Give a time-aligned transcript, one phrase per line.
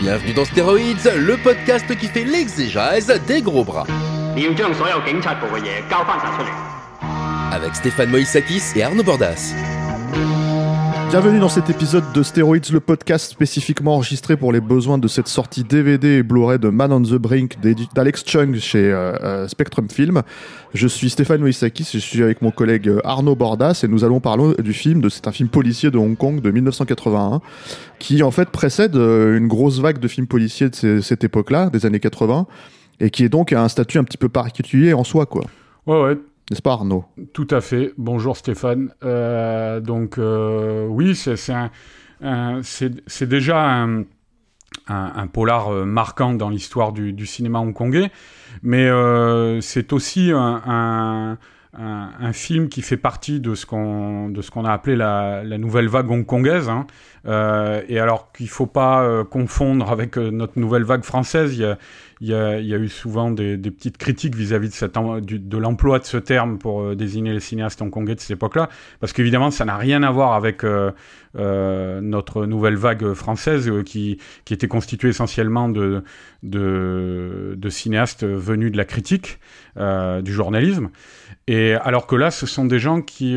[0.00, 3.84] Bienvenue dans Steroids, le podcast qui fait l'exégèse des gros bras.
[7.52, 9.52] Avec Stéphane Moïsakis et Arnaud Bordas.
[11.10, 15.26] Bienvenue dans cet épisode de Steroids, le podcast spécifiquement enregistré pour les besoins de cette
[15.26, 17.56] sortie DVD et Blu-ray de Man on the Brink
[17.92, 20.22] d'Alex Chung chez euh, euh, Spectrum Film.
[20.72, 24.20] Je suis Stéphane Moïsakis, je suis avec mon collègue euh, Arnaud Bordas et nous allons
[24.20, 25.00] parler du film.
[25.00, 27.40] de C'est un film policier de Hong Kong de 1981
[27.98, 31.98] qui en fait précède une grosse vague de films policiers de cette époque-là, des années
[31.98, 32.46] 80,
[33.00, 35.42] et qui est donc à un statut un petit peu particulier en soi, quoi.
[35.88, 36.18] Ouais, ouais,
[36.50, 37.04] N'est-ce pas Arnaud?
[37.32, 37.92] Tout à fait.
[37.96, 38.92] Bonjour Stéphane.
[39.04, 41.36] Euh, donc euh, oui, c'est
[43.28, 43.86] déjà
[44.88, 48.10] un, polar euh, marquant dans l'histoire du, cinéma hongkongais,
[48.64, 48.90] mais
[49.60, 51.38] c'est aussi un,
[52.32, 56.68] film qui fait partie de ce qu'on a appelé la, nouvelle vague hongkongaise.
[56.68, 56.84] hein.
[57.88, 61.78] Et alors qu'il faut pas confondre avec notre nouvelle vague française, il y a,
[62.20, 65.38] il y a, y a eu souvent des, des petites critiques vis-à-vis de, em- du-
[65.38, 68.68] de l'emploi de ce terme pour euh, désigner les cinéastes hongkongais de cette époque-là,
[69.00, 70.90] parce qu'évidemment, ça n'a rien à voir avec euh,
[71.38, 76.02] euh, notre nouvelle vague française euh, qui, qui était constituée essentiellement de,
[76.42, 79.38] de, de cinéastes venus de la critique,
[80.22, 80.90] du journalisme.
[81.46, 83.34] Et alors que là, ce sont des gens qui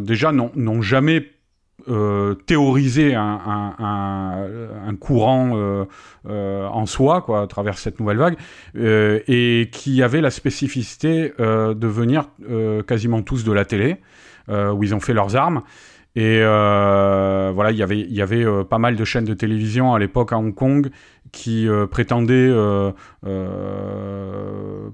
[0.00, 1.30] déjà n'ont jamais
[1.88, 3.64] euh, théorisé un,
[5.00, 5.84] courant euh,
[6.28, 8.36] euh, en soi, quoi, à travers cette nouvelle vague,
[8.74, 12.28] et qui avaient la spécificité de venir
[12.86, 13.96] quasiment tous de la télé,
[14.48, 15.62] où ils ont fait leurs armes.
[16.16, 17.82] Et euh, voilà, il y
[18.22, 20.90] avait, euh, pas mal de chaînes de télévision à l'époque à Hong Kong
[21.30, 22.50] qui euh, prétendaient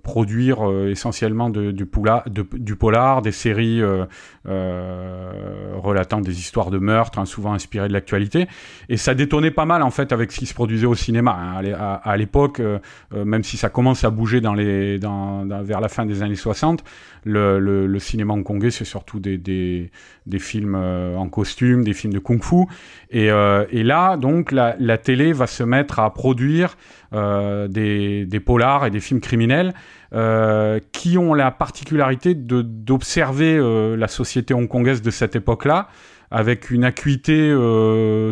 [0.02, 3.80] produire essentiellement du, polar, des séries
[4.44, 8.48] relatant des histoires de meurtres, hein, souvent inspirées de l'actualité.
[8.88, 11.38] Et ça détonnait pas mal en fait avec ce qui se produisait au cinéma.
[11.38, 11.54] hein.
[11.56, 12.60] À l'é- À, à l'époque,
[13.12, 16.82] même si ça commence à bouger vers la fin des années 60,
[17.24, 19.90] le, cinéma hongkongais, c'est surtout des
[20.40, 20.74] films
[21.04, 22.66] euh, en costume, des films de kung-fu.
[23.10, 26.76] Et, euh, là, donc, la, télé va se mettre à produire
[27.12, 29.72] euh, des, polars et des films criminels
[30.92, 33.58] qui ont la particularité d'observer
[33.96, 35.88] la société hongkongaise de cette époque-là
[36.30, 37.52] avec une acuité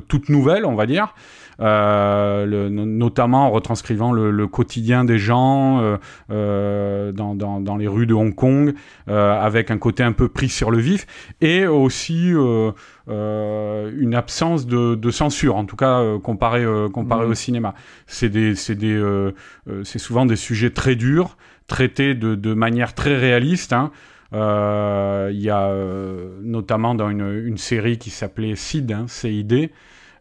[0.06, 1.12] toute nouvelle, on va dire.
[1.60, 5.96] Euh, le- no- notamment en retranscrivant le, le quotidien des gens euh,
[6.30, 8.74] euh, dans, dans, dans les rues de Hong Kong,
[9.08, 11.06] euh, avec un côté un peu pris sur le vif,
[11.40, 12.72] et aussi euh,
[13.08, 17.30] euh, une absence de, de censure, en tout cas euh, comparé, euh, comparé Mhm.
[17.30, 17.74] au cinéma.
[18.06, 19.32] C'est des, c'est des, euh,
[19.68, 21.36] euh, c'est souvent des sujets très durs,
[21.66, 23.72] traités de, de manière très réaliste.
[23.72, 23.90] hein.
[24.34, 29.70] Euh, Il y a euh, notamment dans une, une série qui s'appelait CID, hein, CID,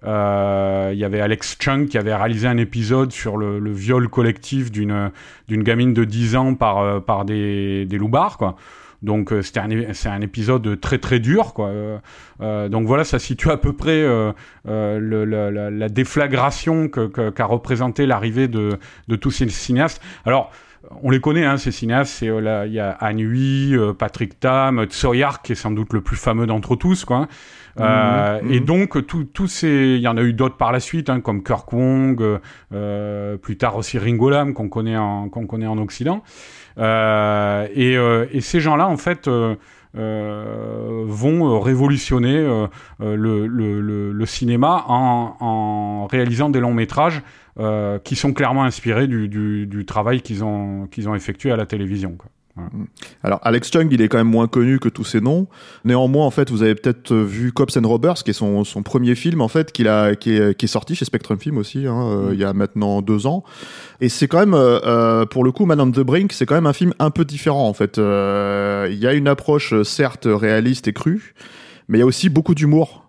[0.04, 4.72] il y avait Alex Chung qui avait réalisé un épisode sur le, le viol collectif
[4.72, 5.12] d'une
[5.48, 8.56] d'une gamine de 10 ans par euh, par des des loupards quoi.
[9.04, 11.68] Donc euh, c'était un c'est un épisode très très dur quoi.
[11.70, 11.98] Euh,
[12.42, 14.32] euh, donc voilà, ça situe à peu près euh,
[14.68, 19.50] euh, le- la, la- la déflagration que- que- qu'a représenté l'arrivée de de tous ces
[19.50, 20.02] cinéastes.
[20.26, 20.52] Alors
[21.04, 22.14] on les connaît, hein, ces cinéastes.
[22.14, 25.72] C'est, euh, là, Il y a Anne Hui, euh, Patrick Tam, Tsoyark, qui est sans
[25.72, 27.06] doute le plus fameux d'entre tous.
[27.06, 27.28] Quoi.
[27.80, 28.66] Euh, Mhm, Et mhm.
[28.66, 31.72] donc, tous ces, il y en a eu d'autres par la suite, hein, comme Kirk
[31.72, 32.40] Wong, euh,
[32.74, 36.24] euh, plus tard aussi Ringo Lam, qu'on connaît en, qu'on connaît en Occident.
[36.78, 39.56] Euh, et, euh, et ces gens-là, en fait, euh,
[39.98, 42.68] euh, vont euh, révolutionner euh,
[43.02, 47.22] euh, le, le- le- le cinéma en, en réalisant des longs métrages
[47.60, 51.56] euh, qui sont clairement inspirés du, du- du travail qu'ils ont, qu'ils ont effectué à
[51.58, 52.16] la télévision.
[52.18, 52.30] Quoi.
[53.24, 55.48] Alors Alex Chung, il est quand même moins connu que tous ces noms.
[55.86, 58.84] Néanmoins, en fait, vous avez peut-être euh, vu Cops and Robbers, qui est son, son
[58.84, 61.88] premier film en fait, qu'il a, qui est, qui est sorti chez Spectrum Film aussi,
[61.88, 62.34] hein, euh, Mm.
[62.34, 63.44] il y a maintenant deux ans.
[64.02, 66.68] Et c'est quand même, euh, pour le coup, Man on the Brink, c'est quand même
[66.68, 67.98] un film un peu différent en fait.
[67.98, 71.34] Euh, Il y a une approche certes réaliste et crue,
[71.88, 73.01] mais il y a aussi beaucoup d'humour.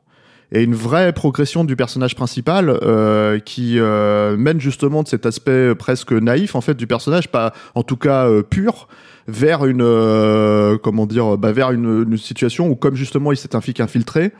[0.52, 5.74] Et une vraie progression du personnage principal euh, qui euh, mène justement de cet aspect
[5.74, 8.86] presque naïf en fait du personnage, pas en tout cas euh, pur,
[9.26, 14.32] vers une euh, comment dire, bah, vers une, situation où comme justement il s'est infiltré,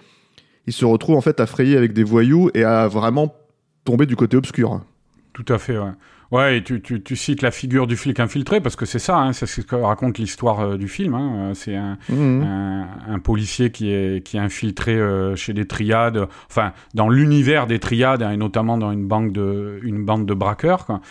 [0.67, 3.35] il se retrouve en fait à frayer avec des voyous et à vraiment
[3.85, 4.83] tomber du côté obscur.
[5.33, 5.93] Tout à fait, ouais.
[6.33, 9.19] Ouais, et tu, tu, tu cites la figure du flic infiltré parce que c'est ça,
[9.19, 11.15] hein, c'est ce que raconte l'histoire euh, du film.
[11.15, 11.51] Hein.
[11.51, 12.43] Euh, C'est un, Mhm.
[12.43, 17.67] un, un policier qui est, qui est infiltré euh, chez des triades, enfin dans l'univers
[17.67, 20.87] des triades hein, et notamment dans une bande de, une bande de braqueurs.
[20.87, 21.03] Quoi.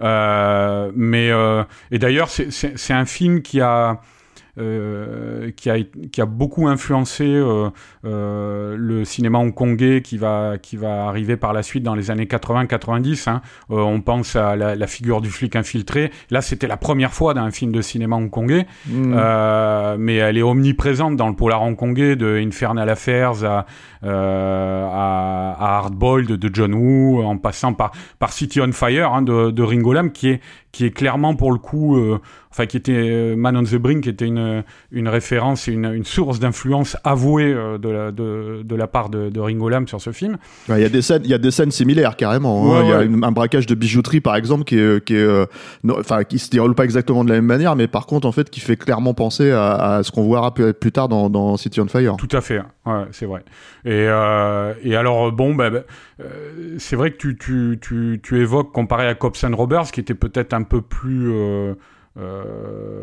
[0.00, 4.00] Euh, mais euh, et d'ailleurs, c'est un film qui a
[4.60, 5.78] euh, qui, a,
[6.12, 7.70] qui a beaucoup influencé euh,
[8.04, 12.26] euh, le cinéma hongkongais qui va, qui va arriver par la suite dans les années
[12.26, 13.28] 80-90.
[13.28, 13.42] Hein.
[13.68, 16.10] On pense à la, la figure du flic infiltré.
[16.30, 20.42] Là, c'était la première fois dans un film de cinéma hongkongais, euh, mais elle est
[20.42, 23.66] omniprésente dans le polar hongkongais, de Infernal Affairs à,
[24.02, 29.50] à, à Hardboiled de John Woo, en passant par, par City on Fire hein, de,
[29.50, 30.40] de Ringo Lam, qui est,
[30.72, 32.18] qui est clairement pour le coup, euh,
[32.52, 34.62] enfin qui était euh, Man on the Brink, qui était une,
[34.92, 39.08] une référence et une, une source d'influence avouée euh, de, la, de, de la part
[39.08, 40.36] de, de Ringo Lam sur ce film.
[40.68, 42.62] Ouais, Il y a des scènes, il y a des scènes similaires carrément.
[42.74, 42.78] hein.
[42.80, 43.06] Ouais, Il y a ouais.
[43.06, 45.46] une- un braquage de bijouterie par exemple qui est, qui est, euh,
[45.82, 45.96] non,
[46.28, 48.60] qui se déroule pas exactement de la même manière, mais par contre en fait qui
[48.60, 51.88] fait clairement penser à, à ce qu'on verra plus, plus tard dans, dans City on
[51.88, 52.16] Fire.
[52.16, 52.66] Tout à fait, hein.
[52.86, 53.42] ouais, c'est vrai.
[53.84, 55.80] Et, euh, et alors, euh, bon, bah, bah,
[56.20, 60.00] euh, c'est vrai que tu, tu, tu, tu évoques, comparé à Cops and Robbers, qui
[60.00, 61.30] était peut-être un peu plus...
[61.32, 61.74] euh,
[62.16, 62.99] euh,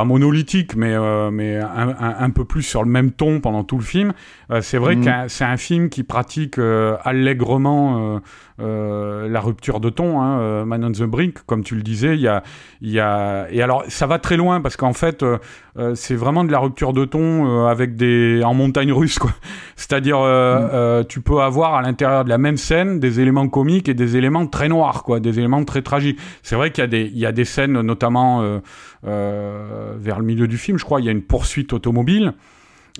[0.00, 3.64] pas monolithique, mais, euh, mais un, un, un peu plus sur le même ton pendant
[3.64, 4.14] tout le film.
[4.50, 5.04] Euh, c'est vrai Mhm.
[5.04, 8.18] que c'est un film qui pratique euh, allègrement euh,
[8.62, 12.14] euh, la rupture de ton, hein, Man on the Brink, comme tu le disais.
[12.14, 12.42] Il y a,
[12.80, 13.46] il y a...
[13.50, 15.24] Et alors, ça va très loin, parce qu'en fait,
[15.94, 18.42] c'est vraiment de la rupture de ton euh, avec des...
[18.44, 19.30] en montagne russe, quoi.
[19.76, 23.88] C'est-à-dire, euh, euh, tu peux avoir à l'intérieur de la même scène des éléments comiques
[23.88, 26.18] et des éléments très noirs, quoi, des éléments très tragiques.
[26.42, 28.60] C'est vrai qu'il y a des, il y a des scènes, notamment
[29.02, 32.32] vers le milieu du film, je crois, il y a une poursuite automobile.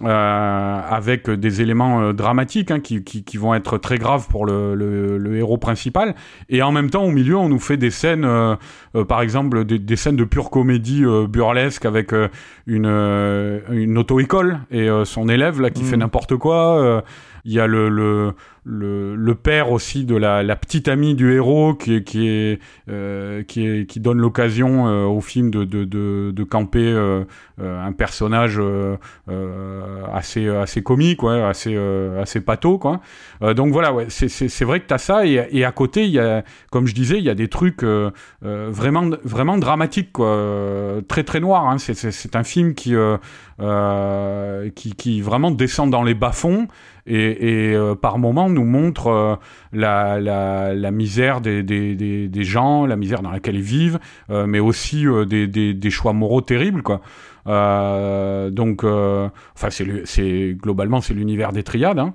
[0.03, 4.47] euh, avec des éléments euh, dramatiques hein, qui, qui, qui vont être très graves pour
[4.47, 6.15] le, le, le héros principal
[6.49, 8.55] et en même temps au milieu on nous fait des scènes euh,
[8.95, 12.29] euh, par exemple des, des scènes de pure comédie euh, burlesque avec euh,
[12.67, 15.89] une, euh, une auto-école et euh, son élève là qui Mhm.
[15.89, 17.01] fait n'importe quoi euh,
[17.45, 18.35] il y a le, le,
[18.65, 22.59] le, père aussi de la, petite amie du héros qui est, qui est,
[22.89, 27.25] euh, qui, qui donne l'occasion euh, au film de, de, de, de camper euh,
[27.61, 28.97] euh, un personnage euh,
[29.29, 33.01] euh, assez, assez comique, ouais, assez, euh, assez pato, quoi.
[33.43, 36.45] Euh, donc voilà, ouais, c'est, vrai que t'as ça, et, et à côté, y a,
[36.71, 38.11] comme je disais, il y a des trucs euh,
[38.45, 41.69] euh, vraiment, vraiment dramatiques, quoi, euh, très très noirs.
[41.69, 41.77] Hein.
[41.79, 43.17] C'est, un film qui, euh,
[43.61, 46.69] euh, qui, qui vraiment descend dans les bas-fonds
[47.07, 49.37] et, et euh, par moments nous montre euh,
[49.73, 51.95] la, la, la misère des, des,
[52.29, 53.99] des, gens, la misère dans laquelle ils vivent,
[54.31, 57.01] euh, mais aussi euh, des, choix moraux terribles, quoi.
[57.47, 61.99] Euh, donc, euh, enfin, c'est globalement c'est l'univers des triades.
[61.99, 62.15] Hein.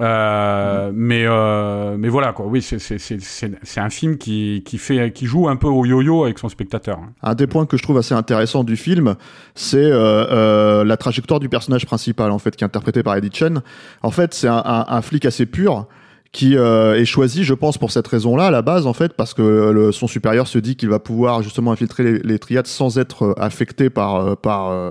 [0.00, 5.48] Euh, mais euh, mais voilà quoi oui c'est un film qui qui fait qui joue
[5.48, 7.12] un peu au yo-yo avec son spectateur hein.
[7.22, 9.16] Un des points que je trouve assez intéressant du film,
[9.54, 13.30] c'est euh, euh, la trajectoire du personnage principal, en fait, qui est interprété par Eddie
[13.32, 13.62] Chen.
[14.02, 15.86] En fait, c'est un, un, un flic assez pur
[16.32, 19.34] qui euh, est choisi, je pense, pour cette raison-là, à la base, en fait, parce
[19.34, 22.98] que le, son supérieur se dit qu'il va pouvoir justement infiltrer les, les triades sans
[22.98, 24.90] être euh, affecté par, par euh,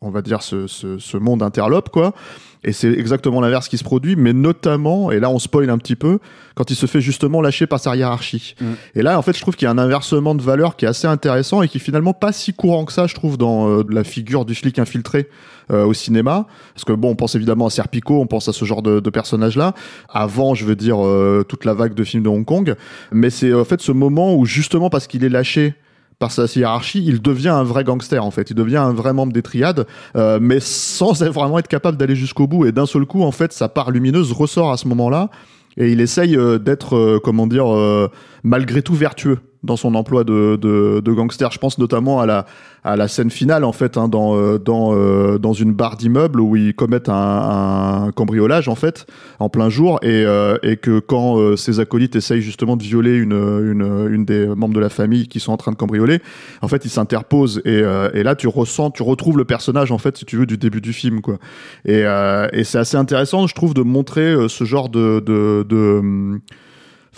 [0.00, 2.14] on va dire, ce, ce, ce monde interlope, quoi.
[2.62, 5.96] Et c'est exactement l'inverse qui se produit, mais notamment, et là on spoil un petit
[5.96, 6.18] peu,
[6.54, 8.54] quand il se fait justement lâcher par sa hiérarchie.
[8.60, 8.64] Mm.
[8.96, 10.88] Et là, en fait, je trouve qu'il y a un inversement de valeur qui est
[10.88, 13.82] assez intéressant et qui est finalement pas si courant que ça, je trouve, dans euh,
[13.88, 15.30] la figure du flic infiltré
[15.70, 16.46] euh, au cinéma.
[16.74, 19.10] Parce que bon, on pense évidemment à Serpico, on pense à ce genre de, de
[19.10, 19.74] personnage-là.
[20.10, 22.74] Avant, je veux dire, euh, toute la vague de films de Hong Kong.
[23.10, 25.74] Mais c'est en fait ce moment où justement parce qu'il est lâché
[26.20, 28.50] par sa hiérarchie, il devient un vrai gangster en fait.
[28.50, 29.86] Il devient un vrai membre des triades,
[30.16, 32.66] euh, mais sans vraiment être capable d'aller jusqu'au bout.
[32.66, 35.30] Et d'un seul coup, en fait, sa part lumineuse ressort à ce moment-là,
[35.76, 38.08] et il essaye euh, d'être, euh, comment dire, euh,
[38.42, 41.50] malgré tout vertueux dans son emploi de, de, de gangster.
[41.52, 42.46] Je pense notamment à la,
[42.82, 46.40] à la scène finale en fait, hein, dans, euh, dans, euh, dans une barre d'immeuble
[46.40, 49.06] où ils commettent un, un cambriolage en fait
[49.38, 53.16] en plein jour et, euh, et que quand euh, ses acolytes essayent justement de violer
[53.16, 56.20] une, une, une des membres de la famille qui sont en train de cambrioler,
[56.62, 59.98] en fait ils s'interposent et, euh, et là tu ressens, tu retrouves le personnage en
[59.98, 61.36] fait si tu veux du début du film quoi.
[61.84, 65.98] Et, euh, et c'est assez intéressant je trouve de montrer ce genre de, de, de
[66.00, 66.40] hum,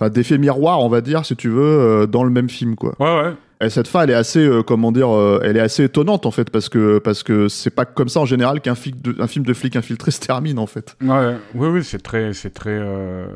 [0.02, 2.94] enfin d'effet miroir on va dire si tu veux euh, dans le même film quoi.
[2.98, 5.84] ouais ouais Et cette fin, elle est assez, euh, comment dire, euh, elle est assez
[5.84, 8.96] étonnante en fait, parce que parce que c'est pas comme ça en général qu'un film
[9.00, 10.96] de, un film de flic infiltré se termine en fait.
[11.00, 13.26] Ouais, oui, oui, c'est très, c'est très, euh,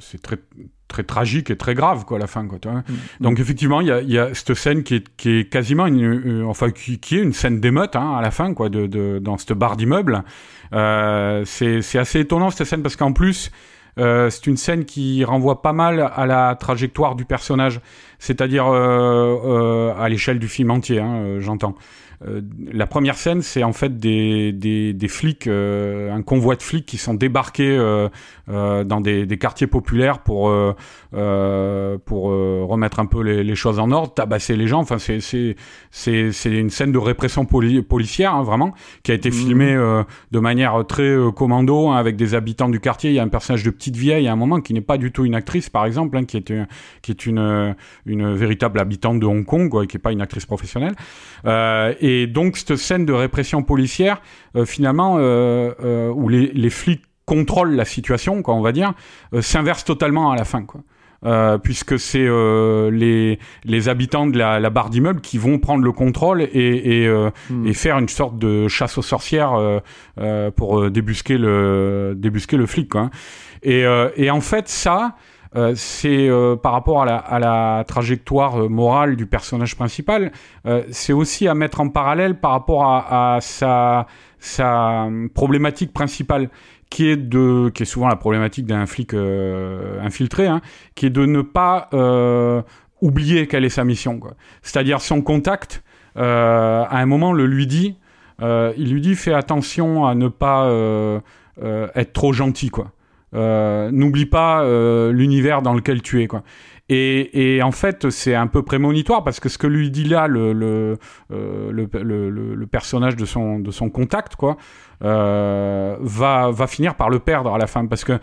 [0.00, 0.38] c'est très,
[0.88, 2.58] très tragique et très grave quoi, à la fin, quoi.
[2.58, 2.94] Tu vois Mm.
[3.24, 6.02] Donc effectivement, il y a, y a cette scène qui est, qui est quasiment une,
[6.42, 9.18] euh, enfin, qui, qui est une scène d'émeute hein, à la fin, quoi, de, de
[9.18, 10.22] dans cette barre d'immeuble.
[10.72, 13.50] Euh, c'est, c'est assez étonnant cette scène parce qu'en plus.
[13.98, 17.80] Euh, c'est une scène qui renvoie pas mal à la trajectoire du personnage,
[18.18, 21.74] c'est-à-dire euh, euh, à l'échelle du film entier, hein, euh, j'entends.
[22.26, 22.40] Euh,
[22.72, 26.84] la première scène, c'est en fait des, des, des flics, euh, un convoi de flics
[26.84, 28.08] qui sont débarqués euh,
[28.48, 30.52] dans des, des quartiers populaires pour
[31.10, 34.80] pour remettre un peu les, les choses en ordre, tabasser les gens.
[34.80, 35.54] Enfin, c'est c'est
[35.90, 40.02] c'est c'est une scène de répression poli- policière hein, vraiment qui a été filmée euh,
[40.32, 43.10] de manière très commando hein, avec des habitants du quartier.
[43.10, 45.12] Il y a un personnage de petite vieille à un moment qui n'est pas du
[45.12, 46.66] tout une actrice, par exemple, hein, qui est une,
[47.02, 50.46] qui est une une véritable habitante de Hong Kong, quoi, qui est pas une actrice
[50.46, 50.94] professionnelle.
[51.44, 54.20] Euh, et donc cette scène de répression policière,
[54.56, 58.94] euh, finalement, euh, euh, où les, les flics contrôlent la situation, quoi, on va dire,
[59.34, 60.80] euh, s'inverse totalement à la fin, quoi.
[61.26, 65.82] Euh, puisque c'est euh, les, les habitants de la, la barre d'immeuble qui vont prendre
[65.82, 67.30] le contrôle et, et, euh,
[67.66, 69.80] et faire une sorte de chasse aux sorcières euh,
[70.20, 73.10] euh, pour débusquer le débusquer le flic quoi.
[73.64, 75.16] Et, euh, et en fait ça
[75.56, 80.32] euh, c'est euh, par rapport à la, à la trajectoire euh, morale du personnage principal,
[80.66, 84.06] euh, c'est aussi à mettre en parallèle par rapport à, à sa,
[84.38, 86.50] sa problématique principale,
[86.90, 90.60] qui est de, qui est souvent la problématique d'un flic infiltré, hein,
[90.94, 91.88] qui est de ne pas
[93.02, 94.20] oublier quelle est sa mission.
[94.62, 95.82] C'est-à-dire son contact,
[96.16, 97.96] à un moment, le lui dit,
[98.40, 100.66] il lui dit fais attention à ne pas
[101.60, 102.92] être trop gentil, quoi.
[103.34, 106.42] Euh, N'oublie pas euh, l'univers dans lequel tu es, quoi.
[106.90, 110.96] Et, en fait, c'est un peu prémonitoire parce que ce que lui dit là le,
[111.30, 114.56] euh, personnage de son, contact, quoi,
[115.02, 118.18] va, finir par le perdre à la fin parce que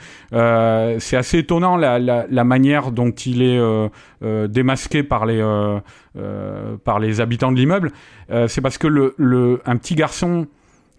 [1.00, 3.62] c'est assez étonnant la, manière dont il est
[4.48, 5.44] démasqué par les,
[6.84, 7.92] par les habitants de l'immeuble.
[8.48, 10.48] C'est parce que le, un petit garçon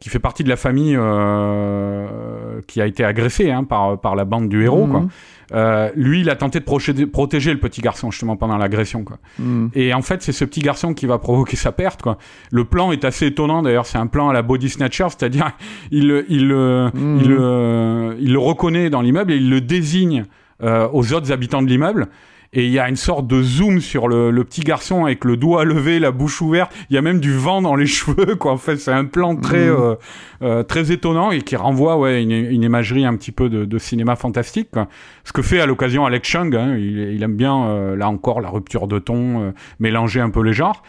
[0.00, 4.24] qui fait partie de la famille euh, qui a été agressé hein, par, par la
[4.24, 4.90] bande du héros, Mhm.
[4.90, 5.04] quoi.
[5.52, 9.18] Euh, lui, il a tenté de protéger le petit garçon justement pendant l'agression, quoi.
[9.38, 9.68] Mm.
[9.74, 12.18] Et en fait, c'est ce petit garçon qui va provoquer sa perte, quoi.
[12.50, 13.86] Le plan est assez étonnant, d'ailleurs.
[13.86, 15.52] C'est un plan à la Body Snatcher, c'est-à-dire,
[15.92, 17.18] il, il, le- Mhm.
[17.22, 20.24] il, le- il le reconnaît dans l'immeuble et il le désigne
[20.62, 22.08] euh, aux autres habitants de l'immeuble.
[22.52, 25.36] Et il y a une sorte de zoom sur le, le petit garçon avec le
[25.36, 26.72] doigt levé, la bouche ouverte.
[26.90, 28.52] Il y a même du vent dans les cheveux, quoi.
[28.52, 29.76] En fait, c'est un plan très, Mhm.
[29.78, 29.94] euh,
[30.42, 33.78] euh, très étonnant et qui renvoie, ouais, une, une imagerie un petit peu de, de
[33.78, 34.88] cinéma fantastique, quoi.
[35.24, 36.76] Ce que fait à l'occasion Alex Chung, hein.
[36.78, 39.50] il, il aime bien, euh, là encore, la rupture de ton, euh,
[39.80, 40.82] mélanger un peu les genres.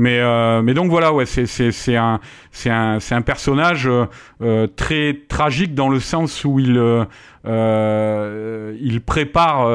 [0.00, 2.20] Mais, euh, mais donc voilà, ouais, c'est, c'est, c'est un,
[2.52, 4.06] c'est un, c'est un personnage euh,
[4.40, 6.80] euh, très tragique dans le sens où il,
[7.44, 9.66] il prépare,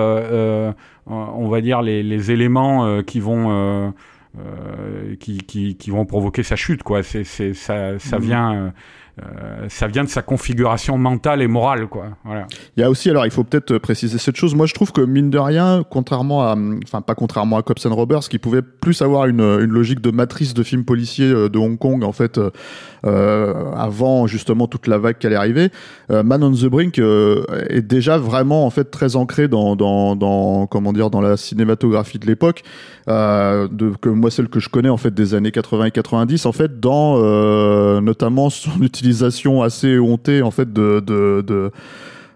[1.06, 3.92] on va dire, les, les éléments euh, qui vont, euh,
[4.40, 7.04] euh, qui, qui, qui vont provoquer sa chute, quoi.
[7.04, 8.74] C'est, c'est, ça, ça vient,
[9.22, 12.08] euh, euh, ça vient de sa configuration mentale et morale, quoi.
[12.78, 15.02] Il y a aussi, alors il faut peut-être préciser cette chose, moi je trouve que
[15.02, 19.28] mine de rien, contrairement à, enfin pas contrairement à Cops and qui pouvait plus avoir
[19.28, 22.52] une, une logique de matrice de films policiers euh, de Hong Kong, en fait, euh,
[23.06, 25.70] euh, avant justement toute la vague qui allait arriver,
[26.12, 30.94] euh, Man on the Brink euh, est déjà vraiment en fait très ancré dans, comment
[30.94, 32.64] dire, dans la cinématographie de l'époque,
[33.08, 36.46] euh, de, que moi celle que je connais en fait des années 80 et 90,
[36.46, 41.72] en fait dans euh, notamment son utilisation assez hontée en fait de, de, de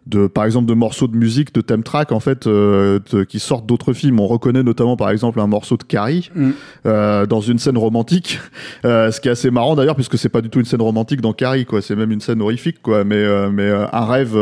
[0.07, 3.37] de par exemple de morceaux de musique de theme track en fait euh, de- qui
[3.39, 4.19] sortent d'autres films.
[4.19, 6.49] On reconnaît notamment par exemple un morceau de Carrie Mm.
[6.87, 8.39] euh, dans une scène romantique.
[8.85, 11.21] Euh, ce qui est assez marrant d'ailleurs puisque c'est pas du tout une scène romantique
[11.21, 11.81] dans Carrie quoi.
[11.83, 13.03] C'est même une scène horrifique quoi.
[13.03, 14.35] Mais mais un rêve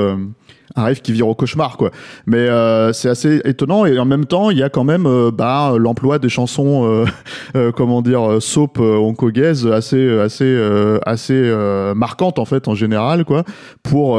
[0.75, 1.91] un rêve qui vire au cauchemar quoi
[2.25, 5.31] mais euh, c'est assez étonnant et en même temps il y a quand même euh,
[5.31, 7.05] bah, l'emploi des chansons euh,
[7.55, 10.57] euh, comment dire soap hongkongaises assez assez
[11.05, 11.53] assez
[11.95, 13.43] marquantes en fait en général quoi
[13.83, 14.17] pour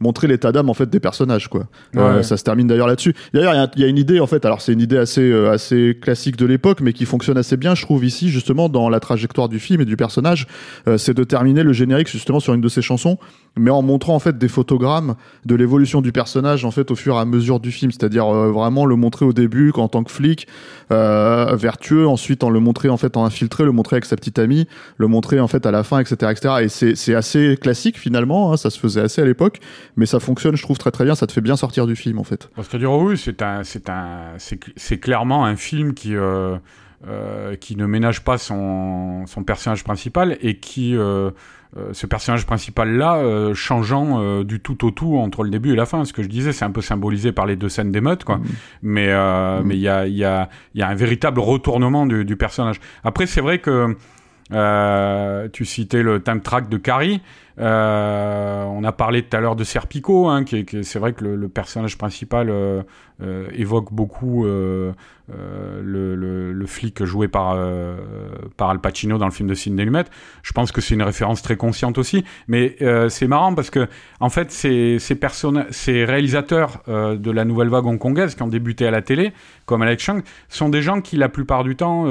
[0.00, 1.64] montrer l'état d'âme en fait des personnages quoi.
[1.94, 2.22] Ouais.
[2.22, 3.14] ça se termine d'ailleurs là-dessus.
[3.34, 4.44] D'ailleurs, il y a- il y, a une idée en fait.
[4.44, 7.82] Alors c'est une idée assez assez classique de l'époque, mais qui fonctionne assez bien, je
[7.82, 10.46] trouve ici justement dans la trajectoire du film et du personnage.
[10.96, 13.18] C'est de terminer le générique justement sur une de ses chansons,
[13.56, 14.78] mais en montrant en fait des photos
[15.44, 18.50] de l'évolution du personnage en fait au fur et à mesure du film, c'est-à-dire euh,
[18.50, 20.46] vraiment le montrer au début en tant que flic
[20.90, 24.38] euh, vertueux, ensuite en le montrer en fait en infiltré, le montrer avec sa petite
[24.38, 24.66] amie,
[24.96, 26.54] le montrer en fait à la fin, etc., etc.
[26.62, 29.60] Et c'est assez classique finalement, hein, ça se faisait assez à l'époque,
[29.96, 32.18] mais ça fonctionne, je trouve très très bien, ça te fait bien sortir du film
[32.18, 32.48] en fait.
[32.56, 36.56] C'est-à-dire oui, c'est un c'est un c'est clairement un film qui euh,
[37.06, 41.30] euh, qui ne ménage pas son, son personnage principal et qui euh,
[41.76, 45.72] euh, ce personnage principal là euh, changeant euh, du tout au tout entre le début
[45.74, 47.92] et la fin ce que je disais c'est un peu symbolisé par les deux scènes
[47.92, 48.44] d'émeute quoi Mmh.
[48.82, 52.24] mais euh, mais il y a il y a y a un véritable retournement du,
[52.24, 53.94] du personnage après c'est vrai que
[54.52, 57.20] euh, tu citais le time track de Carrie.
[57.60, 60.44] Euh, on a parlé tout à l'heure de Serpico, hein,
[60.82, 62.82] c'est vrai que le, personnage principal euh,
[63.20, 64.94] euh, évoque beaucoup le,
[66.66, 67.56] flic joué par,
[68.56, 70.04] par Al Pacino dans le film de Sidney Lumet.
[70.42, 72.76] Je pense que c'est une référence très consciente aussi, mais
[73.08, 73.88] c'est marrant parce que
[74.20, 79.02] en fait, ces, ces, réalisateurs de la nouvelle vague hongkongaise qui ont débuté à la
[79.02, 79.32] télé,
[79.66, 82.04] comme Alex Chung, sont des gens qui la plupart du temps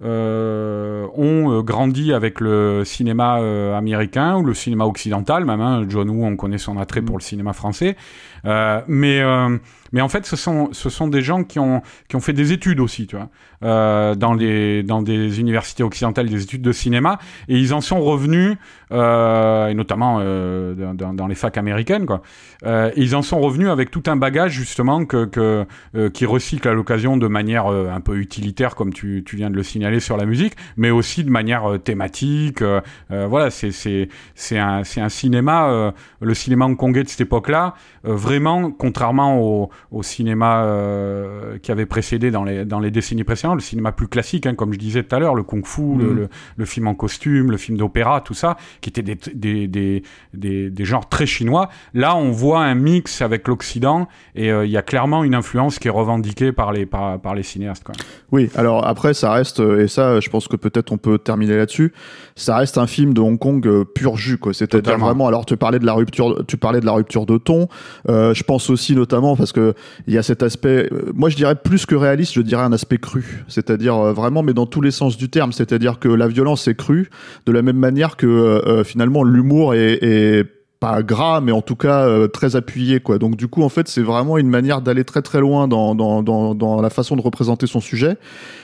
[0.00, 3.34] ont grandi avec le cinéma
[3.76, 5.60] américain ou le cinéma occidental, même.
[5.60, 7.96] Hein, John Woo, on connaît son attrait pour le cinéma français,
[8.46, 9.58] Euh, mais euh,
[9.92, 12.52] mais en fait, ce sont ce sont des gens qui ont qui ont fait des
[12.52, 13.28] études aussi, tu vois,
[13.62, 18.00] euh, dans les dans des universités occidentales, des études de cinéma, et ils en sont
[18.00, 18.56] revenus,
[18.90, 22.22] et notamment dans, les facs américaines, quoi.
[22.64, 25.66] Et ils en sont revenus avec tout un bagage justement que,
[26.08, 29.62] qui recycle à l'occasion de manière un peu utilitaire, comme tu, tu viens de le
[29.62, 32.62] signaler sur la musique, mais aussi de manière thématique.
[33.10, 34.08] voilà, c'est
[34.52, 37.74] un un cinéma, le cinéma hongkongais de cette époque-là,
[38.06, 43.24] euh, vraiment contrairement au, au cinéma euh, qui avait précédé dans les dans les décennies
[43.24, 46.04] précédentes, le cinéma plus classique, hein, comme je disais tout à l'heure, le kung-fu, le,
[46.06, 46.16] Mhm.
[46.16, 50.02] le, le film en costume, le film d'opéra, tout ça, qui étaient des, des, des,
[50.34, 51.68] des, des genres très chinois.
[51.94, 55.78] Là, on voit un mix avec l'Occident et euh, il y a clairement une influence
[55.78, 57.84] qui est revendiquée par les, par, par les cinéastes.
[57.84, 57.94] Quoi.
[58.32, 61.56] Oui, alors après, ça reste, euh, et ça, je pense que peut-être on peut terminer
[61.56, 61.92] là-dessus,
[62.34, 64.52] ça reste un film de Hong Kong pur jus, quoi.
[64.52, 65.06] C'est-à-dire Totalement.
[65.06, 67.68] vraiment, alors tu parlais de la rupture, tu parlais de la rupture de ton,
[68.08, 69.74] euh, je pense aussi notamment parce que
[70.06, 72.72] il y a cet aspect, euh, moi je dirais plus que réaliste, je dirais un
[72.72, 73.44] aspect cru.
[73.48, 75.52] C'est-à-dire euh, vraiment, mais dans tous les sens du terme.
[75.52, 77.10] C'est-à-dire que la violence est crue,
[77.46, 80.44] de la même manière que euh, euh, finalement l'humour est
[80.78, 83.18] pas gras, mais en tout cas euh, très appuyé, quoi.
[83.18, 86.22] Donc du coup, en fait, c'est vraiment une manière d'aller très très loin dans, dans,
[86.22, 88.16] dans, dans la façon de représenter son sujet.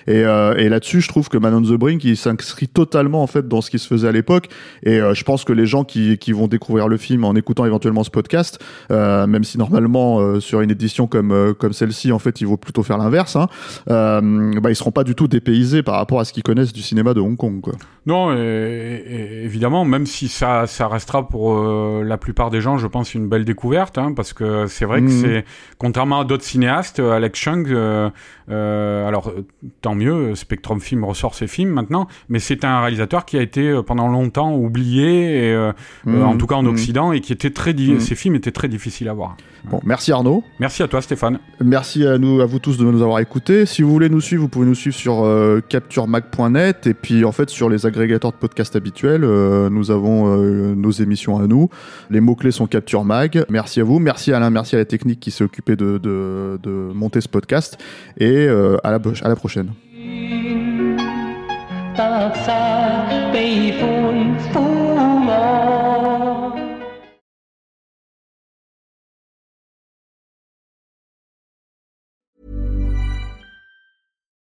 [0.07, 3.27] Et, euh, et là-dessus, je trouve que Man on the Brink, il s'inscrit totalement en
[3.27, 4.49] fait dans ce qui se faisait à l'époque.
[4.83, 7.65] Et euh, je pense que les gens qui, qui vont découvrir le film en écoutant
[7.65, 8.59] éventuellement ce podcast,
[8.91, 12.47] euh, même si normalement euh, sur une édition comme euh, comme celle-ci, en fait, il
[12.47, 13.47] vaut plutôt faire l'inverse, hein,
[13.87, 17.15] bah, ils seront pas du tout dépaysés par rapport à ce qu'ils connaissent du cinéma
[17.15, 17.73] de Hong Kong, quoi.
[18.05, 21.57] Non, et- et- évidemment, même si ça, ça restera pour
[22.05, 25.07] la plupart des gens, je pense, une belle découverte, hein, parce que c'est vrai que
[25.07, 25.11] Mhm.
[25.11, 25.45] c'est,
[25.79, 28.11] contrairement à d'autres cinéastes, euh, Alex Chung, euh,
[28.51, 29.33] euh, alors
[29.81, 33.81] tant mieux, Spectrum Film ressort ses films maintenant, mais c'est un réalisateur qui a été
[33.87, 35.71] pendant longtemps oublié, et,
[36.05, 36.23] Mhm.
[36.23, 36.71] en tout cas en Mhm.
[36.71, 39.37] Occident, et qui était très, ses films étaient très difficiles à voir.
[39.71, 40.43] Bon, merci Arnaud.
[40.59, 41.39] Merci à toi, Stéphane.
[41.61, 43.65] Merci à nous, à vous tous de nous avoir écoutés.
[43.67, 45.25] Si vous voulez nous suivre, vous pouvez nous suivre sur
[45.69, 50.37] capturemag.net et puis en fait sur les agrégateurs de podcasts habituels, nous avons
[50.75, 51.69] nos émissions à nous.
[52.11, 53.45] Les mots-clés sont Capture Mag.
[53.49, 53.99] Merci à vous.
[53.99, 56.59] Merci Alain, merci à la technique qui s'est occupée de,
[56.95, 57.79] monter ce podcast.
[58.19, 59.73] Et euh, à, la, prochaine.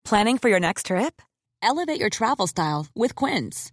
[0.05, 1.23] Planning for your next trip?
[1.63, 3.73] Elevate your travel style with Quince.